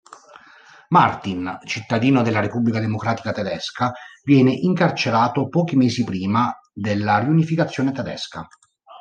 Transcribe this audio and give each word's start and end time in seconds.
Martin, 0.89 1.59
cittadino 1.63 2.23
della 2.23 2.39
Repubblica 2.39 2.79
Democratica 2.79 3.31
Tedesca, 3.31 3.93
viene 4.23 4.51
incarcerato 4.51 5.47
pochi 5.47 5.75
mesi 5.75 6.03
prima 6.03 6.51
della 6.73 7.19
riunificazione 7.19 7.91
tedesca. 7.91 8.47